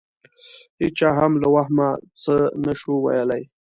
[0.81, 1.89] هېچا هم له وهمه
[2.23, 3.43] څه نه شوای ویلای.